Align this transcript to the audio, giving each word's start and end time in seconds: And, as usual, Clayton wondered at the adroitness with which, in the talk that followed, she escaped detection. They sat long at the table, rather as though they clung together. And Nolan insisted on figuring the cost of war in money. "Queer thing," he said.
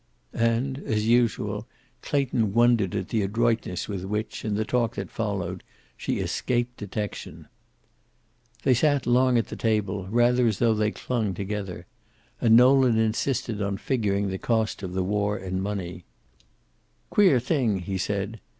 And, 0.33 0.79
as 0.79 1.05
usual, 1.05 1.67
Clayton 2.01 2.53
wondered 2.53 2.95
at 2.95 3.09
the 3.09 3.21
adroitness 3.21 3.87
with 3.87 4.03
which, 4.03 4.43
in 4.43 4.55
the 4.55 4.65
talk 4.65 4.95
that 4.95 5.11
followed, 5.11 5.61
she 5.95 6.17
escaped 6.17 6.77
detection. 6.77 7.47
They 8.63 8.73
sat 8.73 9.05
long 9.05 9.37
at 9.37 9.49
the 9.49 9.55
table, 9.55 10.07
rather 10.07 10.47
as 10.47 10.57
though 10.57 10.73
they 10.73 10.89
clung 10.89 11.35
together. 11.35 11.85
And 12.41 12.55
Nolan 12.57 12.97
insisted 12.97 13.61
on 13.61 13.77
figuring 13.77 14.29
the 14.29 14.39
cost 14.39 14.81
of 14.81 14.95
war 14.95 15.37
in 15.37 15.61
money. 15.61 16.05
"Queer 17.11 17.39
thing," 17.39 17.77
he 17.81 17.99
said. 17.99 18.39